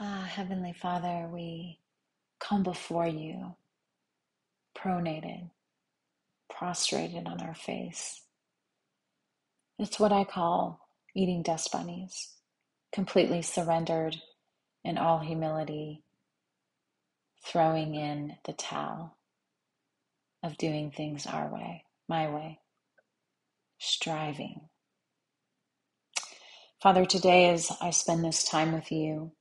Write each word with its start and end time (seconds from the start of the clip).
Ah, 0.00 0.28
Heavenly 0.34 0.72
Father, 0.72 1.28
we 1.32 1.78
come 2.40 2.62
before 2.64 3.06
you, 3.06 3.56
pronated, 4.76 5.50
prostrated 6.50 7.26
on 7.26 7.40
our 7.42 7.54
face. 7.54 8.22
It's 9.78 10.00
what 10.00 10.12
I 10.12 10.24
call 10.24 10.80
eating 11.14 11.42
dust 11.42 11.72
bunnies, 11.72 12.34
completely 12.92 13.42
surrendered 13.42 14.16
in 14.84 14.98
all 14.98 15.20
humility, 15.20 16.04
throwing 17.44 17.94
in 17.94 18.36
the 18.46 18.54
towel 18.54 19.18
of 20.42 20.58
doing 20.58 20.90
things 20.90 21.26
our 21.26 21.48
way, 21.52 21.84
my 22.08 22.28
way, 22.30 22.60
striving. 23.78 24.62
Father, 26.82 27.06
today 27.06 27.50
as 27.50 27.72
I 27.80 27.90
spend 27.90 28.24
this 28.24 28.44
time 28.44 28.72
with 28.72 28.92
you, 28.92 29.32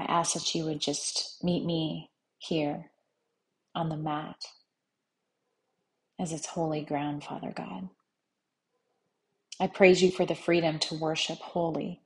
I 0.00 0.04
ask 0.04 0.34
that 0.34 0.54
you 0.56 0.66
would 0.66 0.80
just 0.80 1.44
meet 1.44 1.64
me 1.66 2.10
here 2.38 2.92
on 3.74 3.90
the 3.90 3.98
mat 3.98 4.36
as 6.20 6.32
it's 6.32 6.46
wholly 6.46 6.82
ground, 6.82 7.24
Father 7.24 7.52
God. 7.56 7.90
I 9.60 9.68
praise 9.68 10.02
you 10.02 10.10
for 10.12 10.26
the 10.26 10.34
freedom 10.36 10.78
to 10.80 10.98
worship 10.98 11.38
holy, 11.38 12.02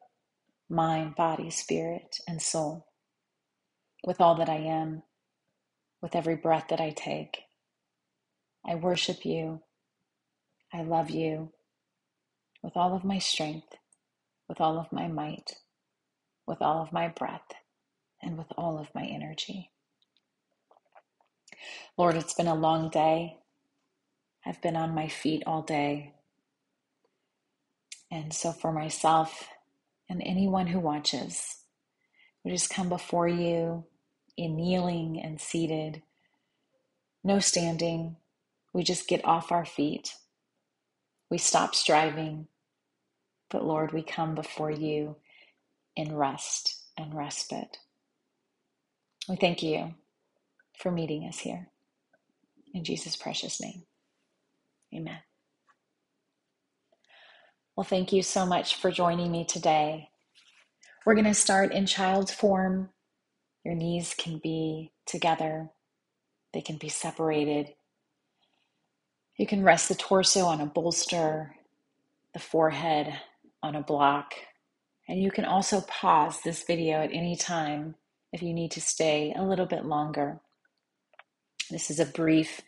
mind, 0.70 1.16
body, 1.16 1.50
spirit, 1.50 2.18
and 2.28 2.42
soul, 2.42 2.86
with 4.04 4.20
all 4.20 4.36
that 4.36 4.48
I 4.50 4.56
am, 4.58 5.02
with 6.02 6.16
every 6.16 6.36
breath 6.36 6.66
that 6.70 6.80
I 6.80 6.90
take. 6.90 7.38
I 8.66 8.76
worship 8.76 9.24
you. 9.26 9.62
I 10.72 10.82
love 10.82 11.10
you 11.10 11.52
with 12.62 12.76
all 12.76 12.94
of 12.96 13.04
my 13.04 13.18
strength, 13.18 13.68
with 14.48 14.60
all 14.60 14.78
of 14.78 14.92
my 14.92 15.08
might, 15.08 15.56
with 16.46 16.62
all 16.62 16.82
of 16.82 16.92
my 16.92 17.08
breath 17.08 17.42
and 18.24 18.38
with 18.38 18.48
all 18.58 18.78
of 18.78 18.94
my 18.94 19.04
energy. 19.04 19.70
Lord, 21.98 22.16
it's 22.16 22.34
been 22.34 22.48
a 22.48 22.54
long 22.54 22.90
day. 22.90 23.38
I've 24.46 24.62
been 24.62 24.76
on 24.76 24.94
my 24.94 25.08
feet 25.08 25.42
all 25.46 25.62
day. 25.62 26.14
And 28.10 28.32
so, 28.32 28.52
for 28.52 28.72
myself 28.72 29.48
and 30.08 30.22
anyone 30.24 30.68
who 30.68 30.80
watches, 30.80 31.58
we 32.44 32.52
just 32.52 32.70
come 32.70 32.88
before 32.88 33.28
you 33.28 33.84
in 34.36 34.56
kneeling 34.56 35.20
and 35.22 35.40
seated, 35.40 36.02
no 37.24 37.38
standing. 37.40 38.16
We 38.74 38.84
just 38.84 39.08
get 39.08 39.24
off 39.24 39.52
our 39.52 39.64
feet. 39.64 40.14
We 41.30 41.38
stop 41.38 41.74
striving. 41.74 42.48
But 43.50 43.64
Lord, 43.66 43.92
we 43.92 44.02
come 44.02 44.34
before 44.34 44.70
you 44.70 45.16
in 45.96 46.14
rest 46.16 46.84
and 46.98 47.14
respite. 47.14 47.78
We 49.28 49.36
thank 49.36 49.62
you 49.62 49.94
for 50.78 50.90
meeting 50.90 51.26
us 51.26 51.38
here. 51.38 51.68
In 52.74 52.84
Jesus' 52.84 53.16
precious 53.16 53.60
name, 53.60 53.84
amen. 54.94 55.20
Well, 57.74 57.84
thank 57.84 58.12
you 58.12 58.22
so 58.22 58.44
much 58.44 58.76
for 58.76 58.90
joining 58.90 59.32
me 59.32 59.46
today. 59.46 60.10
We're 61.06 61.14
going 61.14 61.24
to 61.24 61.34
start 61.34 61.72
in 61.72 61.86
child's 61.86 62.32
form. 62.32 62.90
Your 63.64 63.74
knees 63.74 64.14
can 64.18 64.38
be 64.42 64.92
together, 65.06 65.70
they 66.52 66.60
can 66.60 66.76
be 66.76 66.88
separated. 66.88 67.74
You 69.38 69.46
can 69.46 69.64
rest 69.64 69.88
the 69.88 69.96
torso 69.96 70.44
on 70.44 70.60
a 70.60 70.66
bolster, 70.66 71.56
the 72.34 72.38
forehead 72.38 73.12
on 73.62 73.74
a 73.74 73.82
block, 73.82 74.34
and 75.08 75.20
you 75.20 75.30
can 75.30 75.44
also 75.44 75.80
pause 75.80 76.40
this 76.42 76.62
video 76.64 76.98
at 76.98 77.12
any 77.12 77.36
time 77.36 77.96
if 78.34 78.42
you 78.42 78.52
need 78.52 78.72
to 78.72 78.80
stay 78.80 79.32
a 79.36 79.44
little 79.44 79.64
bit 79.64 79.86
longer. 79.86 80.40
This 81.70 81.88
is 81.88 82.00
a 82.00 82.04
brief 82.04 82.60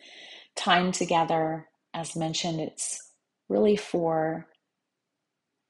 time 0.55 0.93
together. 0.93 1.67
As 1.93 2.15
mentioned, 2.15 2.61
it's 2.61 3.11
really 3.49 3.75
for 3.75 4.47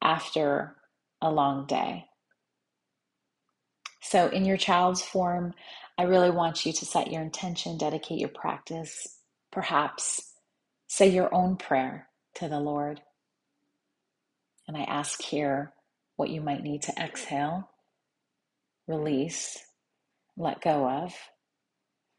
after 0.02 0.75
a 1.19 1.31
long 1.31 1.66
day. 1.66 2.06
So, 4.02 4.28
in 4.28 4.46
your 4.46 4.57
child's 4.57 5.02
form, 5.02 5.56
I 5.97 6.03
really 6.03 6.30
want 6.30 6.66
you 6.66 6.72
to 6.74 6.86
set 6.86 7.12
your 7.12 7.24
intention, 7.24 7.78
dedicate 7.78 8.19
your 8.19 8.30
practice, 8.30 9.18
perhaps 9.52 10.34
say 10.88 11.09
your 11.09 11.34
own 11.34 11.57
prayer 11.57 12.07
to 12.36 12.47
the 12.47 12.59
Lord. 12.59 13.02
And 14.68 14.78
I 14.78 14.84
ask 14.84 15.24
here 15.24 15.74
what 16.18 16.30
you 16.30 16.41
might 16.41 16.63
need 16.63 16.84
to 16.84 16.94
exhale, 17.02 17.72
release, 18.88 19.57
let 20.38 20.62
go 20.62 20.90
of, 20.90 21.14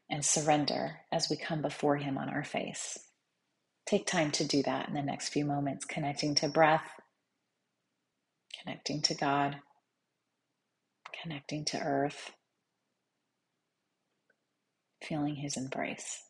and 0.09 0.25
surrender 0.25 0.97
as 1.11 1.29
we 1.29 1.37
come 1.37 1.61
before 1.61 1.97
Him 1.97 2.17
on 2.17 2.29
our 2.29 2.43
face. 2.43 2.99
Take 3.87 4.07
time 4.07 4.31
to 4.33 4.45
do 4.45 4.63
that 4.63 4.87
in 4.89 4.95
the 4.95 5.03
next 5.03 5.29
few 5.29 5.45
moments, 5.45 5.85
connecting 5.85 6.35
to 6.35 6.49
breath, 6.49 6.89
connecting 8.63 9.01
to 9.03 9.15
God, 9.15 9.57
connecting 11.23 11.65
to 11.65 11.79
earth, 11.79 12.31
feeling 15.03 15.35
His 15.35 15.57
embrace. 15.57 16.23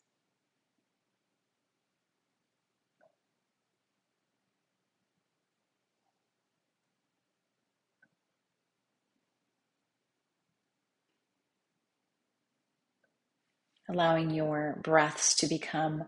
Allowing 13.90 14.30
your 14.30 14.80
breaths 14.84 15.36
to 15.36 15.48
become 15.48 16.04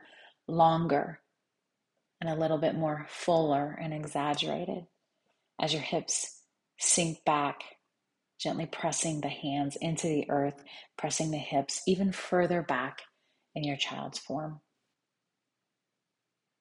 longer 0.48 1.20
and 2.22 2.30
a 2.30 2.40
little 2.40 2.60
bit 2.60 2.76
more 2.76 3.08
fuller 3.10 3.78
and 3.82 3.94
exaggerated 3.94 4.86
as 5.60 5.74
your 5.74 5.82
hips 5.82 6.42
sink 6.80 7.24
back, 7.26 7.64
gently 8.40 8.68
pressing 8.68 9.22
the 9.22 9.30
hands 9.30 9.76
into 9.82 10.08
the 10.08 10.30
earth, 10.30 10.64
pressing 10.98 11.32
the 11.32 11.38
hips 11.38 11.82
even 11.88 12.12
further 12.12 12.62
back 12.62 13.02
in 13.56 13.64
your 13.64 13.78
child's 13.78 14.20
form. 14.20 14.62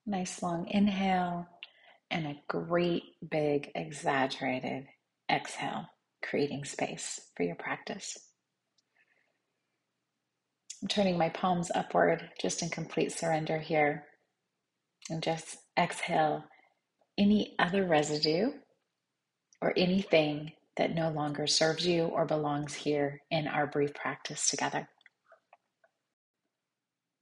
Nice 0.06 0.42
long 0.42 0.66
inhale 0.68 1.46
and 2.10 2.26
a 2.26 2.40
great 2.48 3.02
big 3.30 3.70
exaggerated 3.74 4.86
exhale, 5.30 5.86
creating 6.22 6.64
space 6.64 7.20
for 7.36 7.42
your 7.44 7.54
practice. 7.54 8.29
Turning 10.88 11.18
my 11.18 11.28
palms 11.28 11.70
upward 11.74 12.30
just 12.40 12.62
in 12.62 12.70
complete 12.70 13.12
surrender 13.12 13.58
here. 13.58 14.06
And 15.10 15.22
just 15.22 15.58
exhale 15.78 16.44
any 17.18 17.54
other 17.58 17.86
residue 17.86 18.52
or 19.60 19.74
anything 19.76 20.52
that 20.76 20.94
no 20.94 21.10
longer 21.10 21.46
serves 21.46 21.86
you 21.86 22.04
or 22.04 22.24
belongs 22.24 22.74
here 22.74 23.20
in 23.30 23.46
our 23.46 23.66
brief 23.66 23.92
practice 23.92 24.48
together. 24.48 24.88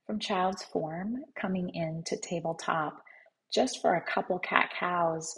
From 0.06 0.20
child's 0.20 0.62
form, 0.62 1.16
coming 1.34 1.70
into 1.74 2.16
tabletop, 2.16 3.02
just 3.52 3.82
for 3.82 3.94
a 3.94 4.04
couple 4.04 4.38
cat 4.38 4.70
cows, 4.78 5.34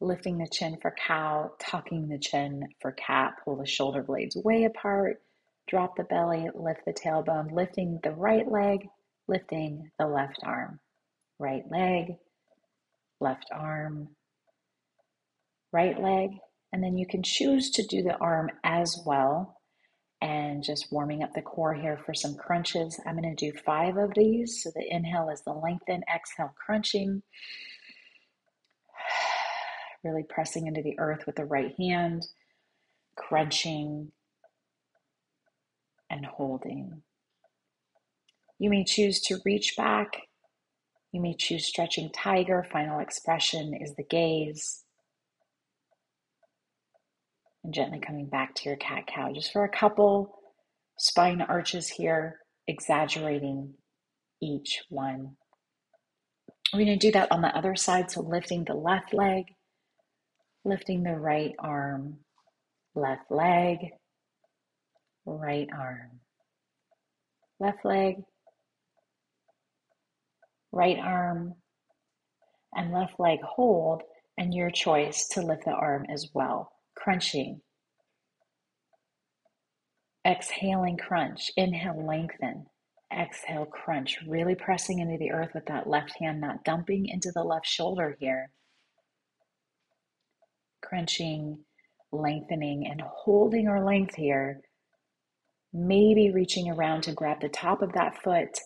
lifting 0.00 0.38
the 0.38 0.48
chin 0.50 0.78
for 0.80 0.94
cow, 1.06 1.50
tucking 1.58 2.08
the 2.08 2.18
chin 2.18 2.62
for 2.80 2.92
cat, 2.92 3.32
pull 3.44 3.56
the 3.56 3.66
shoulder 3.66 4.02
blades 4.02 4.36
way 4.36 4.64
apart, 4.64 5.20
Drop 5.66 5.96
the 5.96 6.04
belly, 6.04 6.48
lift 6.54 6.84
the 6.84 6.92
tailbone, 6.92 7.50
lifting 7.52 8.00
the 8.02 8.12
right 8.12 8.46
leg, 8.50 8.88
lifting 9.26 9.90
the 9.98 10.06
left 10.06 10.38
arm. 10.42 10.80
Right 11.38 11.64
leg, 11.70 12.16
left 13.20 13.46
arm, 13.52 14.08
right 15.72 16.00
leg. 16.00 16.30
And 16.72 16.82
then 16.82 16.96
you 16.96 17.06
can 17.06 17.22
choose 17.22 17.70
to 17.72 17.86
do 17.86 18.02
the 18.02 18.16
arm 18.16 18.50
as 18.62 19.02
well. 19.06 19.60
And 20.20 20.62
just 20.62 20.92
warming 20.92 21.22
up 21.22 21.32
the 21.34 21.42
core 21.42 21.74
here 21.74 21.98
for 22.04 22.14
some 22.14 22.34
crunches. 22.34 22.98
I'm 23.04 23.16
going 23.20 23.34
to 23.34 23.50
do 23.50 23.58
five 23.64 23.96
of 23.96 24.12
these. 24.14 24.62
So 24.62 24.70
the 24.74 24.86
inhale 24.88 25.28
is 25.28 25.42
the 25.42 25.52
lengthen, 25.52 26.02
exhale, 26.12 26.54
crunching. 26.56 27.22
Really 30.02 30.22
pressing 30.22 30.66
into 30.66 30.82
the 30.82 30.98
earth 30.98 31.24
with 31.24 31.36
the 31.36 31.46
right 31.46 31.74
hand, 31.78 32.26
crunching, 33.16 34.12
and 36.14 36.24
holding. 36.24 37.02
You 38.58 38.70
may 38.70 38.84
choose 38.84 39.20
to 39.22 39.40
reach 39.44 39.74
back. 39.76 40.12
You 41.12 41.20
may 41.20 41.34
choose 41.34 41.66
stretching 41.66 42.10
tiger. 42.14 42.64
Final 42.72 43.00
expression 43.00 43.74
is 43.74 43.94
the 43.96 44.04
gaze. 44.04 44.84
And 47.62 47.74
gently 47.74 47.98
coming 47.98 48.26
back 48.26 48.54
to 48.56 48.68
your 48.68 48.76
cat 48.76 49.06
cow 49.06 49.32
just 49.34 49.52
for 49.52 49.64
a 49.64 49.68
couple 49.68 50.38
spine 50.98 51.40
arches 51.40 51.88
here, 51.88 52.38
exaggerating 52.68 53.74
each 54.40 54.82
one. 54.88 55.36
We're 56.72 56.84
going 56.84 56.98
to 56.98 57.06
do 57.06 57.12
that 57.12 57.32
on 57.32 57.42
the 57.42 57.56
other 57.56 57.74
side. 57.74 58.10
So 58.10 58.20
lifting 58.20 58.64
the 58.64 58.74
left 58.74 59.12
leg, 59.12 59.46
lifting 60.64 61.02
the 61.02 61.16
right 61.16 61.52
arm, 61.58 62.18
left 62.94 63.30
leg, 63.30 63.78
right 65.26 65.68
arm, 65.76 66.20
left 67.60 67.84
leg, 67.84 68.16
right 70.72 70.98
arm, 70.98 71.54
and 72.74 72.92
left 72.92 73.18
leg 73.18 73.40
hold, 73.42 74.02
and 74.36 74.52
your 74.52 74.70
choice 74.70 75.28
to 75.28 75.40
lift 75.42 75.64
the 75.64 75.70
arm 75.70 76.06
as 76.10 76.30
well, 76.34 76.72
crunching. 76.96 77.60
Exhaling, 80.26 80.96
crunch. 80.96 81.50
Inhale, 81.56 82.06
lengthen. 82.06 82.66
Exhale, 83.12 83.66
crunch. 83.66 84.18
Really 84.26 84.54
pressing 84.54 84.98
into 84.98 85.18
the 85.18 85.30
earth 85.30 85.50
with 85.54 85.66
that 85.66 85.86
left 85.86 86.14
hand, 86.18 86.40
not 86.40 86.64
dumping 86.64 87.06
into 87.06 87.30
the 87.32 87.44
left 87.44 87.66
shoulder 87.66 88.16
here. 88.18 88.50
Crunching, 90.82 91.64
lengthening, 92.10 92.86
and 92.86 93.02
holding 93.02 93.68
our 93.68 93.84
length 93.84 94.14
here. 94.14 94.62
Maybe 95.76 96.30
reaching 96.30 96.70
around 96.70 97.02
to 97.02 97.12
grab 97.12 97.40
the 97.40 97.48
top 97.48 97.82
of 97.82 97.94
that 97.94 98.22
foot. 98.22 98.60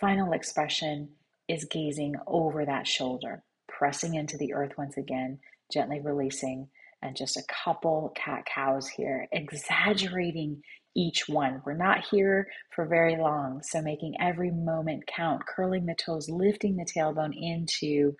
Final 0.00 0.32
expression 0.32 1.10
is 1.46 1.66
gazing 1.66 2.14
over 2.26 2.64
that 2.64 2.86
shoulder, 2.86 3.42
pressing 3.68 4.14
into 4.14 4.38
the 4.38 4.54
earth 4.54 4.72
once 4.78 4.96
again, 4.96 5.40
gently 5.70 6.00
releasing, 6.00 6.68
and 7.02 7.14
just 7.14 7.36
a 7.36 7.44
couple 7.64 8.14
cat 8.16 8.46
cows 8.46 8.88
here, 8.88 9.28
exaggerating 9.30 10.62
each 10.96 11.28
one. 11.28 11.60
We're 11.66 11.74
not 11.74 12.06
here 12.10 12.48
for 12.74 12.86
very 12.86 13.16
long, 13.16 13.60
so 13.62 13.82
making 13.82 14.14
every 14.18 14.50
moment 14.50 15.06
count, 15.06 15.42
curling 15.46 15.84
the 15.84 15.94
toes, 15.94 16.30
lifting 16.30 16.76
the 16.76 16.86
tailbone 16.86 17.34
into 17.36 18.16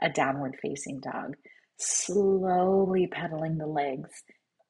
a 0.00 0.08
downward 0.08 0.56
facing 0.62 1.00
dog, 1.00 1.36
slowly 1.76 3.06
pedaling 3.06 3.58
the 3.58 3.66
legs, 3.66 4.22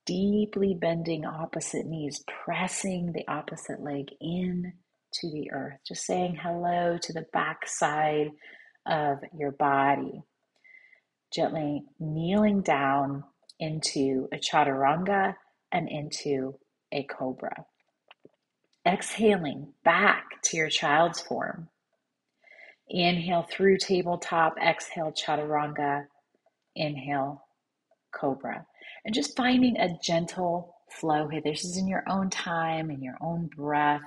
deeply 0.07 0.75
bending 0.75 1.25
opposite 1.25 1.87
knees, 1.87 2.25
pressing 2.45 3.13
the 3.13 3.27
opposite 3.29 3.81
leg 3.81 4.07
in 4.21 4.73
to 5.15 5.31
the 5.31 5.51
earth, 5.53 5.79
just 5.87 6.05
saying 6.05 6.39
hello 6.43 6.99
to 7.01 7.13
the 7.13 7.27
back 7.33 7.69
side 7.69 8.31
of 8.87 9.19
your 9.37 9.53
body. 9.53 10.23
Gently 11.33 11.85
kneeling 11.99 12.63
down 12.63 13.25
into 13.59 14.29
a 14.33 14.37
chaturanga 14.37 15.35
and 15.71 15.89
into 15.89 16.59
a 16.93 17.05
cobra. 17.05 17.65
Exhaling 18.87 19.73
back 19.85 20.43
to 20.43 20.57
your 20.57 20.69
child's 20.69 21.21
form. 21.21 21.69
Inhale 22.89 23.47
through 23.51 23.79
tabletop, 23.79 24.57
exhale 24.59 25.13
chaturanga, 25.13 26.07
inhale 26.75 27.45
cobra. 28.13 28.67
And 29.05 29.15
just 29.15 29.37
finding 29.37 29.77
a 29.77 29.99
gentle 30.03 30.77
flow 30.91 31.29
here. 31.29 31.41
This 31.43 31.65
is 31.65 31.77
in 31.77 31.89
your 31.89 32.05
own 32.09 32.31
time, 32.31 32.91
in 32.91 33.03
your 33.03 33.17
own 33.21 33.49
breath. 33.55 34.03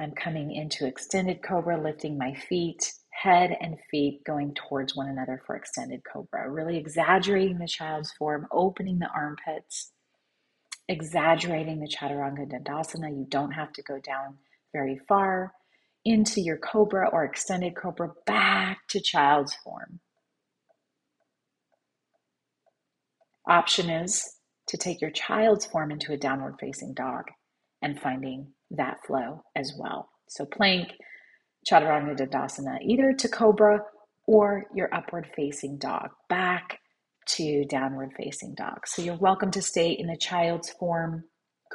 I'm 0.00 0.12
coming 0.12 0.52
into 0.52 0.86
extended 0.86 1.42
cobra, 1.42 1.80
lifting 1.80 2.16
my 2.16 2.34
feet, 2.34 2.92
head 3.10 3.56
and 3.60 3.76
feet 3.90 4.22
going 4.24 4.54
towards 4.54 4.94
one 4.94 5.08
another 5.08 5.42
for 5.44 5.56
extended 5.56 6.02
cobra. 6.10 6.48
Really 6.48 6.76
exaggerating 6.76 7.58
the 7.58 7.66
child's 7.66 8.12
form, 8.12 8.46
opening 8.52 9.00
the 9.00 9.08
armpits, 9.14 9.90
exaggerating 10.88 11.80
the 11.80 11.88
chaturanga 11.88 12.46
dandasana. 12.48 13.10
You 13.10 13.26
don't 13.28 13.50
have 13.50 13.72
to 13.72 13.82
go 13.82 13.98
down 13.98 14.38
very 14.72 15.00
far 15.08 15.52
into 16.04 16.40
your 16.40 16.58
cobra 16.58 17.08
or 17.10 17.24
extended 17.24 17.74
cobra 17.74 18.10
back 18.24 18.78
to 18.88 19.00
child's 19.00 19.54
form. 19.64 20.00
Option 23.48 23.88
is 23.88 24.36
to 24.66 24.76
take 24.76 25.00
your 25.00 25.10
child's 25.10 25.64
form 25.64 25.90
into 25.90 26.12
a 26.12 26.18
downward 26.18 26.56
facing 26.60 26.92
dog 26.92 27.24
and 27.80 27.98
finding 27.98 28.52
that 28.70 28.98
flow 29.06 29.42
as 29.56 29.72
well. 29.78 30.10
So 30.28 30.44
plank, 30.44 30.92
chaturanga 31.70 32.14
dandasana, 32.14 32.78
either 32.82 33.14
to 33.14 33.28
cobra 33.28 33.80
or 34.26 34.66
your 34.74 34.94
upward 34.94 35.28
facing 35.34 35.78
dog, 35.78 36.10
back 36.28 36.80
to 37.28 37.64
downward 37.64 38.10
facing 38.18 38.54
dog. 38.54 38.86
So 38.86 39.00
you're 39.00 39.16
welcome 39.16 39.50
to 39.52 39.62
stay 39.62 39.92
in 39.92 40.08
the 40.08 40.18
child's 40.18 40.70
form 40.70 41.24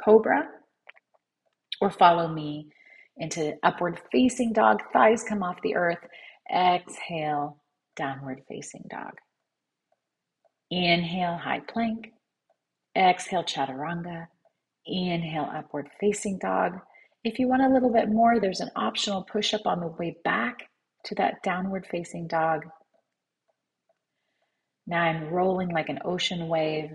cobra 0.02 0.46
or 1.80 1.90
follow 1.90 2.28
me 2.28 2.68
into 3.16 3.54
upward 3.64 4.00
facing 4.12 4.52
dog. 4.52 4.80
Thighs 4.92 5.24
come 5.28 5.42
off 5.42 5.60
the 5.62 5.74
earth. 5.74 5.98
Exhale, 6.54 7.58
downward 7.96 8.42
facing 8.48 8.84
dog. 8.88 9.14
Inhale, 10.74 11.36
high 11.36 11.60
plank. 11.60 12.12
Exhale, 12.96 13.44
chaturanga. 13.44 14.26
Inhale, 14.84 15.48
upward 15.54 15.88
facing 16.00 16.38
dog. 16.38 16.80
If 17.22 17.38
you 17.38 17.46
want 17.46 17.62
a 17.62 17.68
little 17.68 17.92
bit 17.92 18.08
more, 18.08 18.40
there's 18.40 18.58
an 18.58 18.72
optional 18.74 19.22
push 19.22 19.54
up 19.54 19.66
on 19.66 19.78
the 19.78 19.86
way 19.86 20.16
back 20.24 20.64
to 21.04 21.14
that 21.14 21.44
downward 21.44 21.86
facing 21.86 22.26
dog. 22.26 22.64
Now 24.84 25.02
I'm 25.02 25.28
rolling 25.28 25.68
like 25.68 25.88
an 25.88 26.00
ocean 26.04 26.48
wave, 26.48 26.90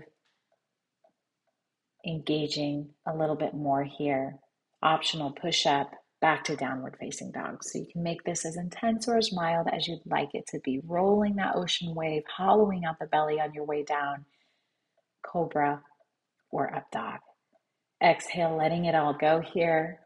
engaging 2.06 2.90
a 3.06 3.16
little 3.16 3.36
bit 3.36 3.54
more 3.54 3.82
here. 3.82 4.36
Optional 4.82 5.32
push 5.32 5.64
up 5.64 5.90
back 6.20 6.44
to 6.44 6.56
downward 6.56 6.96
facing 7.00 7.32
dog. 7.32 7.64
So 7.64 7.78
you 7.78 7.86
can 7.92 8.02
make 8.02 8.24
this 8.24 8.44
as 8.44 8.56
intense 8.56 9.08
or 9.08 9.16
as 9.16 9.32
mild 9.32 9.68
as 9.72 9.88
you'd 9.88 10.02
like 10.06 10.30
it 10.34 10.46
to 10.48 10.60
be. 10.60 10.80
Rolling 10.84 11.36
that 11.36 11.56
ocean 11.56 11.94
wave, 11.94 12.24
hollowing 12.36 12.84
out 12.84 12.98
the 12.98 13.06
belly 13.06 13.40
on 13.40 13.54
your 13.54 13.64
way 13.64 13.82
down, 13.82 14.24
cobra 15.24 15.82
or 16.50 16.74
up 16.74 16.90
dog. 16.90 17.20
Exhale, 18.02 18.56
letting 18.56 18.86
it 18.86 18.94
all 18.94 19.14
go 19.14 19.40
here 19.40 20.00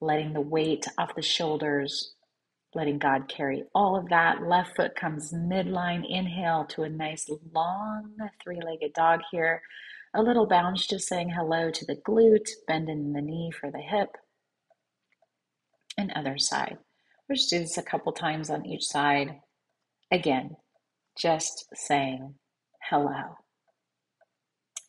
letting 0.00 0.32
the 0.32 0.40
weight 0.40 0.86
off 0.98 1.14
the 1.14 1.22
shoulders, 1.22 2.14
letting 2.74 2.98
God 2.98 3.28
carry 3.28 3.64
all 3.74 3.96
of 3.96 4.08
that. 4.08 4.42
Left 4.42 4.76
foot 4.76 4.94
comes 4.94 5.32
midline. 5.32 6.04
Inhale 6.08 6.64
to 6.70 6.82
a 6.82 6.88
nice 6.88 7.28
long 7.54 8.16
three 8.42 8.60
legged 8.64 8.94
dog 8.94 9.20
here. 9.30 9.62
A 10.14 10.22
little 10.22 10.46
bounce, 10.46 10.86
just 10.86 11.06
saying 11.06 11.30
hello 11.30 11.70
to 11.70 11.84
the 11.84 11.96
glute, 11.96 12.48
bending 12.66 13.12
the 13.12 13.20
knee 13.20 13.50
for 13.52 13.70
the 13.70 13.78
hip. 13.78 14.16
And 16.00 16.12
other 16.12 16.38
side. 16.38 16.78
We'll 17.28 17.36
just 17.36 17.50
do 17.50 17.58
this 17.58 17.76
a 17.76 17.82
couple 17.82 18.12
times 18.12 18.48
on 18.48 18.64
each 18.64 18.84
side. 18.84 19.40
Again, 20.10 20.56
just 21.18 21.66
saying 21.74 22.36
hello. 22.88 23.36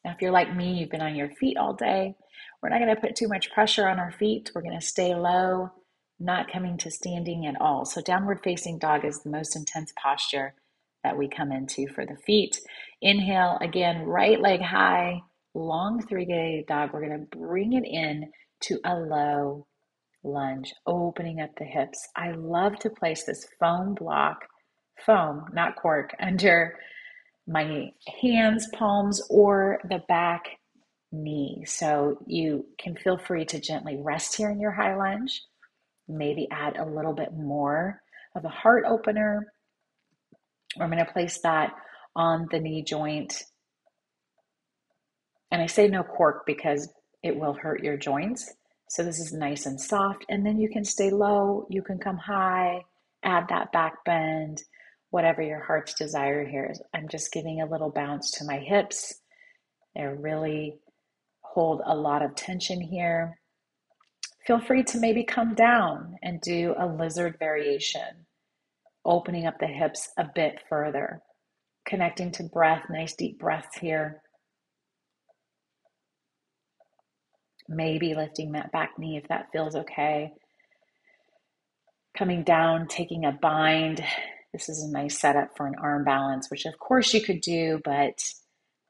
Now, 0.05 0.11
if 0.11 0.21
you're 0.21 0.31
like 0.31 0.55
me, 0.55 0.73
you've 0.73 0.89
been 0.89 1.01
on 1.01 1.15
your 1.15 1.29
feet 1.29 1.57
all 1.57 1.73
day, 1.73 2.15
we're 2.63 2.69
not 2.69 2.79
going 2.79 2.95
to 2.95 3.01
put 3.01 3.17
too 3.17 3.27
much 3.27 3.51
pressure 3.51 3.89
on 3.89 3.99
our 3.99 4.11
feet. 4.13 4.51
We're 4.55 4.61
going 4.61 4.79
to 4.79 4.85
stay 4.85 5.13
low, 5.13 5.71
not 6.17 6.49
coming 6.49 6.77
to 6.77 6.89
standing 6.89 7.45
at 7.45 7.59
all. 7.59 7.83
So, 7.83 8.01
downward 8.01 8.39
facing 8.41 8.79
dog 8.79 9.03
is 9.03 9.21
the 9.21 9.29
most 9.29 9.57
intense 9.57 9.91
posture 10.01 10.53
that 11.03 11.17
we 11.17 11.27
come 11.27 11.51
into 11.51 11.87
for 11.93 12.05
the 12.05 12.15
feet. 12.25 12.57
Inhale, 13.01 13.57
again, 13.59 14.03
right 14.03 14.39
leg 14.39 14.61
high, 14.61 15.19
long 15.53 16.01
three 16.07 16.25
legged 16.25 16.67
dog. 16.67 16.91
We're 16.93 17.05
going 17.05 17.19
to 17.19 17.37
bring 17.37 17.73
it 17.73 17.85
in 17.85 18.31
to 18.61 18.79
a 18.85 18.95
low 18.95 19.67
lunge, 20.23 20.73
opening 20.85 21.41
up 21.41 21.51
the 21.57 21.65
hips. 21.65 22.07
I 22.15 22.31
love 22.31 22.77
to 22.79 22.89
place 22.89 23.23
this 23.23 23.47
foam 23.59 23.95
block, 23.95 24.45
foam, 25.05 25.45
not 25.53 25.75
cork, 25.75 26.15
under 26.19 26.77
my 27.47 27.91
hands, 28.21 28.67
palms, 28.73 29.21
or 29.29 29.79
the 29.89 30.01
back 30.07 30.43
knee. 31.11 31.63
So 31.65 32.19
you 32.25 32.65
can 32.79 32.95
feel 32.95 33.17
free 33.17 33.45
to 33.45 33.59
gently 33.59 33.97
rest 34.01 34.35
here 34.35 34.49
in 34.49 34.59
your 34.59 34.71
high 34.71 34.95
lunge. 34.95 35.41
Maybe 36.07 36.47
add 36.51 36.77
a 36.77 36.85
little 36.85 37.13
bit 37.13 37.33
more 37.33 38.01
of 38.35 38.45
a 38.45 38.49
heart 38.49 38.85
opener. 38.87 39.47
I'm 40.79 40.89
going 40.89 41.03
to 41.03 41.11
place 41.11 41.39
that 41.43 41.73
on 42.15 42.47
the 42.51 42.59
knee 42.59 42.83
joint. 42.83 43.43
And 45.51 45.61
I 45.61 45.65
say 45.65 45.87
no 45.87 46.03
cork 46.03 46.43
because 46.45 46.89
it 47.23 47.37
will 47.37 47.53
hurt 47.53 47.83
your 47.83 47.97
joints. 47.97 48.53
So 48.91 49.03
this 49.05 49.21
is 49.21 49.31
nice 49.31 49.67
and 49.67 49.79
soft. 49.79 50.25
And 50.27 50.45
then 50.45 50.59
you 50.59 50.67
can 50.67 50.83
stay 50.83 51.11
low, 51.11 51.65
you 51.69 51.81
can 51.81 51.97
come 51.97 52.17
high, 52.17 52.83
add 53.23 53.45
that 53.47 53.71
back 53.71 54.03
bend, 54.03 54.61
whatever 55.11 55.41
your 55.41 55.61
heart's 55.61 55.93
desire 55.93 56.45
here 56.45 56.67
is. 56.69 56.81
I'm 56.93 57.07
just 57.07 57.31
giving 57.31 57.61
a 57.61 57.71
little 57.71 57.89
bounce 57.89 58.31
to 58.31 58.43
my 58.43 58.57
hips. 58.57 59.13
They're 59.95 60.13
really 60.13 60.81
hold 61.39 61.81
a 61.85 61.95
lot 61.95 62.21
of 62.21 62.35
tension 62.35 62.81
here. 62.81 63.39
Feel 64.45 64.59
free 64.59 64.83
to 64.83 64.99
maybe 64.99 65.23
come 65.23 65.55
down 65.55 66.17
and 66.21 66.41
do 66.41 66.75
a 66.77 66.85
lizard 66.85 67.37
variation, 67.39 68.25
opening 69.05 69.47
up 69.47 69.57
the 69.57 69.67
hips 69.67 70.09
a 70.17 70.25
bit 70.35 70.59
further, 70.67 71.21
connecting 71.85 72.29
to 72.33 72.43
breath, 72.43 72.83
nice 72.89 73.15
deep 73.15 73.39
breaths 73.39 73.77
here. 73.77 74.21
Maybe 77.73 78.13
lifting 78.13 78.51
that 78.51 78.71
back 78.71 78.99
knee 78.99 79.17
if 79.17 79.29
that 79.29 79.47
feels 79.53 79.75
okay. 79.75 80.33
Coming 82.17 82.43
down, 82.43 82.87
taking 82.87 83.23
a 83.23 83.31
bind. 83.31 84.03
This 84.51 84.67
is 84.67 84.83
a 84.83 84.91
nice 84.91 85.17
setup 85.17 85.55
for 85.55 85.65
an 85.65 85.75
arm 85.81 86.03
balance, 86.03 86.51
which 86.51 86.65
of 86.65 86.77
course 86.77 87.13
you 87.13 87.21
could 87.21 87.39
do, 87.39 87.79
but 87.85 88.21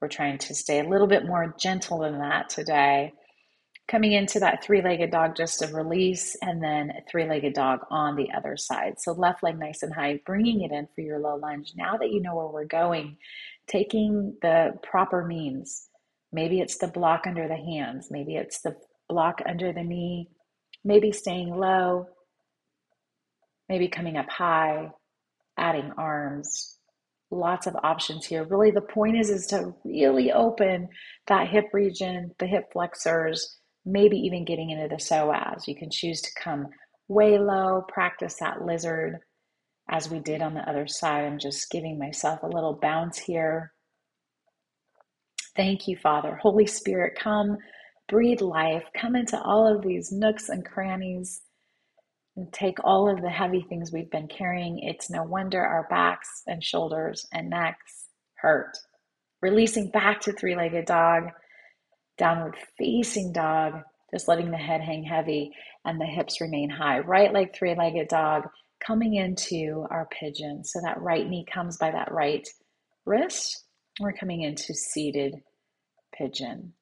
we're 0.02 0.08
trying 0.08 0.40
to 0.40 0.56
stay 0.56 0.80
a 0.80 0.90
little 0.90 1.06
bit 1.06 1.28
more 1.28 1.56
gentle 1.60 2.00
than 2.00 2.18
that 2.18 2.50
today. 2.50 3.14
Coming 3.88 4.14
into 4.14 4.40
that 4.40 4.64
three 4.64 4.82
legged 4.82 5.12
dog, 5.12 5.36
just 5.36 5.62
a 5.62 5.68
release, 5.68 6.36
and 6.42 6.64
then 6.64 6.90
a 6.90 7.02
three 7.10 7.28
legged 7.28 7.54
dog 7.54 7.82
on 7.92 8.16
the 8.16 8.32
other 8.36 8.58
side. 8.58 8.96
So, 8.98 9.12
left 9.12 9.44
leg 9.44 9.60
nice 9.60 9.84
and 9.84 9.94
high, 9.94 10.20
bringing 10.26 10.62
it 10.62 10.72
in 10.72 10.88
for 10.96 11.02
your 11.02 11.20
low 11.20 11.36
lunge. 11.36 11.74
Now 11.76 11.98
that 11.98 12.10
you 12.10 12.22
know 12.22 12.36
where 12.36 12.48
we're 12.48 12.66
going, 12.66 13.18
taking 13.68 14.38
the 14.42 14.80
proper 14.82 15.24
means. 15.26 15.88
Maybe 16.32 16.60
it's 16.60 16.78
the 16.78 16.88
block 16.88 17.24
under 17.28 17.48
the 17.48 17.58
hands, 17.58 18.08
maybe 18.10 18.36
it's 18.36 18.62
the 18.62 18.76
block 19.10 19.42
under 19.48 19.74
the 19.74 19.84
knee, 19.84 20.30
maybe 20.84 21.12
staying 21.12 21.56
low, 21.56 22.08
maybe 23.68 23.88
coming 23.88 24.18
up 24.18 24.30
high, 24.30 24.92
adding 25.58 25.92
arms. 25.98 26.78
Lots 27.34 27.66
of 27.66 27.78
options 27.84 28.26
here. 28.26 28.44
Really, 28.44 28.72
the 28.72 28.82
point 28.82 29.18
is 29.18 29.30
is 29.30 29.48
to 29.48 29.74
really 29.86 30.32
open 30.32 30.90
that 31.28 31.48
hip 31.48 31.66
region, 31.72 32.32
the 32.40 32.48
hip 32.48 32.66
flexors, 32.74 33.58
maybe 33.86 34.18
even 34.18 34.44
getting 34.44 34.70
into 34.70 34.90
the 34.90 34.96
psoas. 34.96 35.68
You 35.68 35.76
can 35.76 35.90
choose 35.90 36.22
to 36.22 36.30
come 36.42 36.68
way 37.08 37.38
low, 37.38 37.84
practice 37.88 38.36
that 38.40 38.66
lizard 38.66 39.20
as 39.90 40.10
we 40.10 40.20
did 40.20 40.42
on 40.42 40.54
the 40.54 40.70
other 40.70 40.88
side. 40.88 41.26
I'm 41.26 41.40
just 41.40 41.70
giving 41.70 41.98
myself 41.98 42.44
a 42.44 42.48
little 42.48 42.78
bounce 42.82 43.18
here. 43.20 43.74
Thank 45.55 45.88
you, 45.88 45.98
Father. 45.98 46.36
Holy 46.36 46.65
Spirit, 46.65 47.17
come 47.20 47.58
breathe 48.08 48.41
life, 48.41 48.84
come 48.96 49.15
into 49.15 49.41
all 49.41 49.74
of 49.74 49.81
these 49.81 50.12
nooks 50.12 50.50
and 50.50 50.65
crannies 50.65 51.41
and 52.36 52.51
take 52.53 52.77
all 52.84 53.10
of 53.10 53.22
the 53.22 53.29
heavy 53.29 53.65
things 53.67 53.91
we've 53.91 54.12
been 54.12 54.27
carrying. 54.27 54.79
It's 54.79 55.10
no 55.10 55.24
wonder 55.24 55.62
our 55.62 55.88
backs 55.89 56.43
and 56.48 56.63
shoulders 56.63 57.25
and 57.34 57.50
necks 57.50 58.05
hurt. 58.36 58.77
Releasing 59.41 59.89
back 59.89 60.22
to 60.22 60.34
three 60.34 60.55
legged 60.55 60.86
dog, 60.86 61.29
downward 62.17 62.55
facing 62.77 63.34
dog, 63.34 63.81
just 64.13 64.27
letting 64.27 64.51
the 64.51 64.58
head 64.58 64.81
hang 64.81 65.03
heavy 65.03 65.51
and 65.86 66.00
the 66.00 66.05
hips 66.05 66.41
remain 66.41 66.70
high. 66.70 67.00
Right 67.00 67.34
leg, 67.34 67.55
three 67.55 67.75
legged 67.75 68.10
dog, 68.10 68.43
coming 68.86 69.15
into 69.15 69.86
our 69.89 70.08
pigeon. 70.12 70.63
So 70.63 70.81
that 70.81 71.01
right 71.01 71.27
knee 71.27 71.46
comes 71.51 71.77
by 71.77 71.91
that 71.91 72.12
right 72.12 72.48
wrist. 73.05 73.63
We're 74.01 74.13
coming 74.13 74.41
into 74.43 74.74
seated 74.74 75.36
pigeon. 76.13 76.74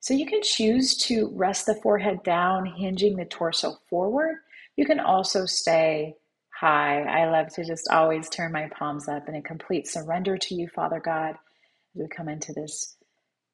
So 0.00 0.14
you 0.14 0.26
can 0.26 0.42
choose 0.42 0.96
to 1.08 1.30
rest 1.34 1.66
the 1.66 1.76
forehead 1.76 2.22
down, 2.24 2.66
hinging 2.66 3.16
the 3.16 3.24
torso 3.26 3.76
forward. 3.90 4.36
You 4.76 4.86
can 4.86 5.00
also 5.00 5.46
stay 5.46 6.14
high. 6.50 7.02
I 7.02 7.30
love 7.30 7.48
to 7.54 7.64
just 7.64 7.88
always 7.90 8.28
turn 8.30 8.52
my 8.52 8.68
palms 8.78 9.08
up 9.08 9.28
in 9.28 9.36
a 9.36 9.42
complete 9.42 9.88
surrender 9.88 10.38
to 10.38 10.54
you, 10.54 10.68
Father 10.68 11.00
God, 11.04 11.30
as 11.30 12.02
we 12.02 12.08
come 12.08 12.28
into 12.28 12.52
this 12.52 12.96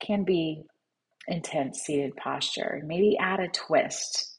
can 0.01 0.25
be 0.25 0.65
intense 1.29 1.81
seated 1.81 2.17
posture. 2.17 2.83
Maybe 2.85 3.17
add 3.19 3.41
a 3.41 3.49
twist. 3.49 4.39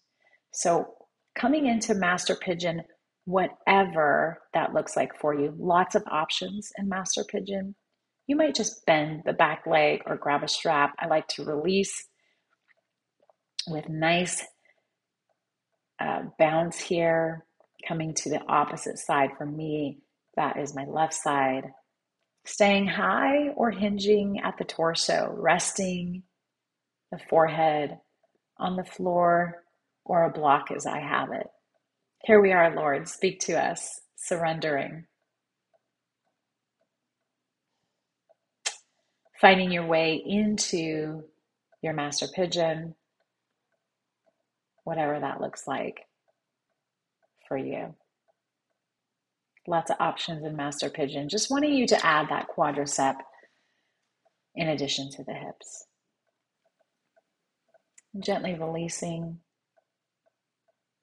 So 0.54 0.96
coming 1.36 1.68
into 1.68 1.96
master 1.96 2.36
pigeon, 2.36 2.84
whatever 3.26 4.42
that 4.54 4.74
looks 4.74 4.96
like 4.96 5.16
for 5.20 5.34
you, 5.34 5.56
lots 5.58 5.96
of 5.96 6.04
options 6.12 6.72
in 6.78 6.90
master 6.90 7.24
pigeon. 7.24 7.76
You 8.28 8.36
might 8.36 8.56
just 8.56 8.86
bend 8.86 9.24
the 9.26 9.34
back 9.34 9.64
leg 9.68 10.02
or 10.06 10.16
grab 10.16 10.44
a 10.44 10.48
strap. 10.48 10.94
I 11.00 11.08
like 11.08 11.28
to 11.30 11.44
release 11.44 12.06
with 13.68 13.90
nice 13.90 14.44
uh, 16.00 16.24
bounce 16.40 16.80
here, 16.80 17.46
coming 17.88 18.14
to 18.16 18.30
the 18.30 18.42
opposite 18.48 18.98
side 18.98 19.32
for 19.38 19.46
me. 19.46 20.00
That 20.36 20.58
is 20.58 20.76
my 20.76 20.86
left 20.86 21.14
side. 21.14 21.66
Staying 22.46 22.88
high 22.88 23.50
or 23.56 23.72
hinging 23.72 24.42
at 24.44 24.58
the 24.58 24.66
torso, 24.66 25.34
resting 25.38 26.24
the 27.12 27.20
forehead 27.30 27.98
on 28.58 28.76
the 28.76 28.84
floor 28.84 29.64
or 30.06 30.24
a 30.26 30.32
block 30.32 30.72
as 30.76 30.86
I 30.86 31.00
have 31.00 31.32
it. 31.32 31.48
Here 32.26 32.42
we 32.42 32.52
are, 32.52 32.76
Lord. 32.76 33.08
Speak 33.08 33.40
to 33.42 33.54
us, 33.54 34.02
surrendering. 34.18 35.06
Finding 39.44 39.74
your 39.74 39.86
way 39.86 40.24
into 40.26 41.22
your 41.82 41.92
master 41.92 42.28
pigeon, 42.34 42.96
whatever 44.86 45.20
that 45.20 45.42
looks 45.42 45.68
like 45.68 46.08
for 47.50 47.58
you. 47.58 47.94
Lots 49.68 49.92
of 49.92 49.98
options 50.00 50.46
in 50.46 50.56
master 50.56 50.90
pigeon. 50.90 51.28
Just 51.28 51.52
wanting 51.52 51.74
you 51.74 51.86
to 51.88 52.06
add 52.06 52.30
that 52.30 52.48
quadricep 52.58 53.16
in 54.56 54.70
addition 54.70 55.12
to 55.12 55.26
the 55.26 55.34
hips. 55.34 55.88
Gently 58.18 58.56
releasing, 58.58 59.40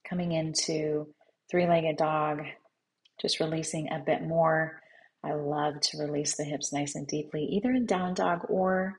coming 0.08 0.32
into 0.32 1.08
three 1.50 1.68
legged 1.68 1.98
dog, 1.98 2.40
just 3.20 3.38
releasing 3.38 3.92
a 3.92 3.98
bit 3.98 4.22
more 4.22 4.80
I 5.24 5.34
love 5.34 5.80
to 5.80 5.98
release 5.98 6.36
the 6.36 6.44
hips 6.44 6.72
nice 6.72 6.94
and 6.94 7.06
deeply, 7.06 7.44
either 7.44 7.70
in 7.70 7.86
down 7.86 8.14
dog 8.14 8.46
or 8.48 8.94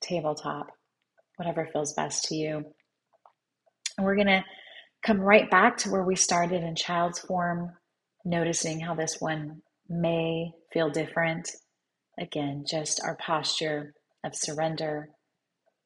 tabletop, 0.00 0.68
whatever 1.36 1.68
feels 1.72 1.92
best 1.94 2.24
to 2.26 2.36
you. 2.36 2.64
And 3.96 4.06
we're 4.06 4.14
going 4.14 4.26
to 4.28 4.44
come 5.04 5.20
right 5.20 5.50
back 5.50 5.76
to 5.78 5.90
where 5.90 6.04
we 6.04 6.16
started 6.16 6.62
in 6.62 6.76
child's 6.76 7.18
form, 7.18 7.72
noticing 8.24 8.80
how 8.80 8.94
this 8.94 9.16
one 9.20 9.62
may 9.88 10.50
feel 10.72 10.90
different. 10.90 11.50
Again, 12.18 12.64
just 12.68 13.00
our 13.04 13.16
posture 13.16 13.92
of 14.24 14.34
surrender, 14.34 15.08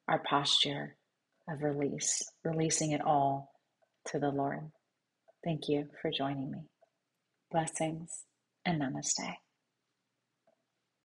our 0.08 0.22
posture 0.28 0.96
of 1.48 1.62
release, 1.62 2.22
releasing 2.44 2.92
it 2.92 3.00
all 3.00 3.50
to 4.06 4.18
the 4.18 4.30
Lord. 4.30 4.70
Thank 5.44 5.68
you 5.68 5.88
for 6.00 6.10
joining 6.10 6.50
me. 6.50 6.60
Blessings 7.50 8.24
and 8.64 8.80
namaste. 8.80 9.36